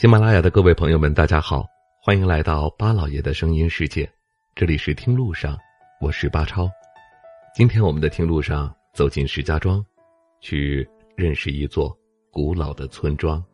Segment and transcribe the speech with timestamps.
[0.00, 1.68] 喜马拉雅的各位朋友们，大家好，
[2.00, 4.10] 欢迎来到巴老爷的声音世界，
[4.54, 5.58] 这里是听路上，
[6.00, 6.70] 我是巴超。
[7.54, 9.84] 今天我们的听路上走进石家庄，
[10.40, 11.94] 去认识一座
[12.30, 13.44] 古老的村庄。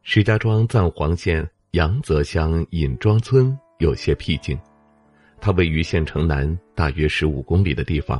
[0.00, 4.58] 石家庄赞皇县杨泽乡尹庄村有些僻静，
[5.42, 8.18] 它位于县城南大约十五公里的地方。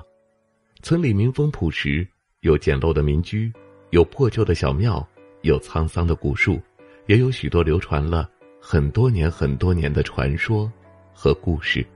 [0.83, 2.07] 村里民风朴实，
[2.41, 3.51] 有简陋的民居，
[3.93, 5.03] 有破旧的小庙，
[5.41, 6.61] 有沧桑的古树。
[7.07, 8.29] 也有许多流传了
[8.61, 10.71] 很多年、很多年的传说
[11.13, 11.87] 和故事。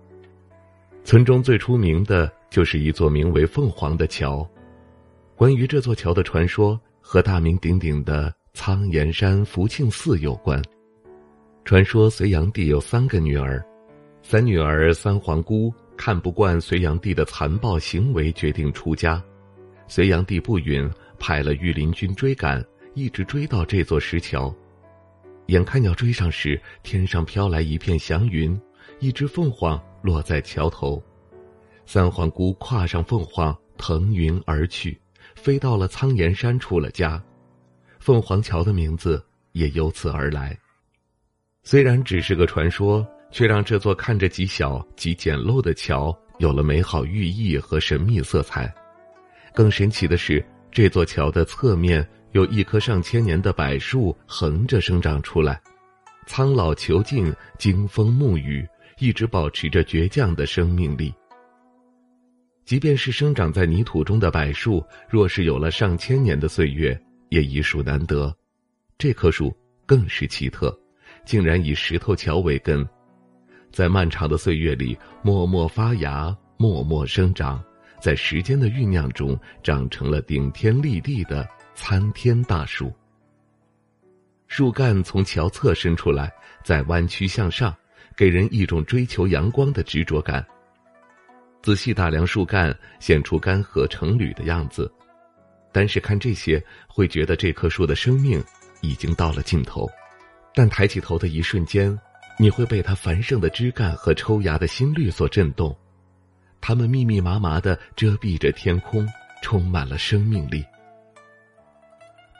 [1.02, 4.48] 村中最出名的就是一座名为凤凰的桥。
[5.34, 10.62] 关于这座桥的传说，和大名鼎鼎的苍岩山福庆寺有关。
[11.64, 13.64] 传说隋炀帝有三个女儿，
[14.22, 19.22] 三女儿三皇姑看不惯隋炀帝的残暴行为，决定出家。
[19.88, 20.88] 隋炀帝不允，
[21.18, 22.64] 派了御林军追赶，
[22.94, 24.54] 一直追到这座石桥。
[25.50, 28.58] 眼看要追上时，天上飘来一片祥云，
[29.00, 31.02] 一只凤凰落在桥头，
[31.84, 34.96] 三皇姑跨上凤凰，腾云而去，
[35.34, 37.20] 飞到了苍岩山，出了家，
[37.98, 40.56] 凤凰桥的名字也由此而来。
[41.64, 48.72] 虽然只是个传说，却让这座看着极小、极简陋的桥有了美好寓意和神秘色彩。
[49.52, 52.08] 更神奇的是，这座桥的侧面。
[52.32, 55.60] 有一棵上千年的柏树横着生长出来，
[56.26, 58.66] 苍老遒劲，经风沐雨，
[58.98, 61.12] 一直保持着倔强的生命力。
[62.64, 66.96] 即便是生长在泥土中的柏树，若是有了上千年的岁月，
[67.30, 68.32] 也已属难得。
[68.96, 69.52] 这棵树
[69.84, 70.78] 更是奇特，
[71.24, 72.88] 竟然以石头桥为根，
[73.72, 77.60] 在漫长的岁月里默默发芽，默默生长，
[78.00, 81.48] 在时间的酝酿中长成了顶天立地的。
[81.82, 82.92] 参天大树，
[84.48, 86.30] 树干从桥侧伸出来，
[86.62, 87.74] 再弯曲向上，
[88.14, 90.46] 给人一种追求阳光的执着感。
[91.62, 94.92] 仔细打量树干，显出干涸成缕的样子。
[95.72, 98.44] 单是看这些，会觉得这棵树的生命
[98.82, 99.88] 已经到了尽头。
[100.54, 101.98] 但抬起头的一瞬间，
[102.38, 105.74] 你会被它繁盛的枝干和抽芽的新绿所震动，
[106.60, 109.08] 它们密密麻麻的遮蔽着天空，
[109.40, 110.62] 充满了生命力。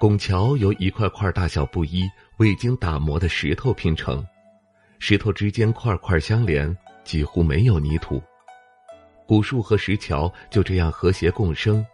[0.00, 4.26] 拱桥由一块块大小不一、未经打磨的石头拼成，
[4.98, 6.74] 石头之间块块相连，
[7.04, 8.18] 几乎没有泥土。
[9.26, 11.84] 古树和石桥就这样和谐共生，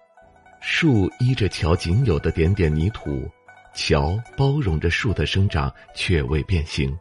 [0.61, 3.29] 树依着桥仅有的点点泥土，
[3.75, 6.97] 桥包容着树的生长，却未变形。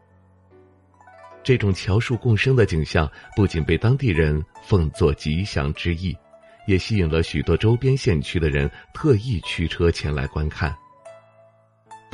[1.43, 6.17] 这种桥树共生的景象，不仅被当地人奉作吉祥之意，
[6.65, 10.75] 也吸引了许多周边县区的人特意驱车前来观看。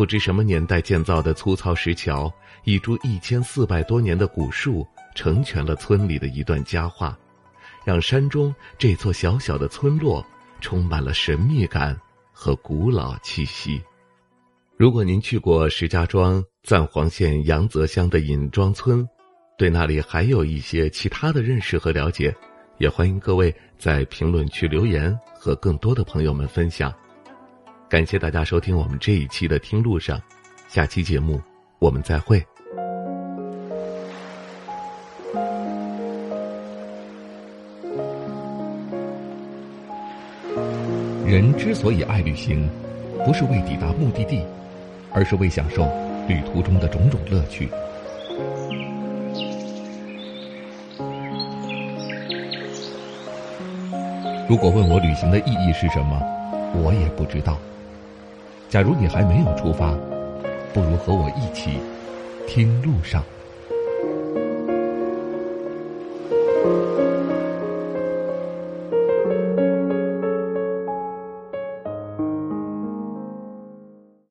[0.02, 7.16] 不知什么年代建造的粗糙石桥，一株一千四百多年的古树，成全了村里的一段佳话，
[7.86, 10.26] 让山中这座小小的村落
[10.60, 11.96] 充满了神秘感
[12.32, 13.80] 和古老气息。
[14.76, 19.08] 如果您去过石家庄赞皇县杨泽乡的尹庄村，
[19.56, 22.36] 对那里还有一些其他的认识和了解，
[22.80, 26.92] 也欢迎各位在评论区留言，和更多的朋友们分享。
[27.92, 30.18] 感谢大家收听我们这一期的听路上，
[30.70, 31.42] 下期节目
[31.78, 32.42] 我们再会。
[41.26, 42.70] 人之所以爱旅行，
[43.26, 44.42] 不是为抵达目的地，
[45.12, 45.84] 而是为享受
[46.30, 47.68] 旅途中的种种乐趣。
[54.48, 56.18] 如果问我旅行的意义是什么，
[56.74, 57.60] 我也不知道。
[58.72, 59.92] 假如你还没有出发，
[60.74, 61.82] 不如和我一起
[62.48, 63.22] 听路上。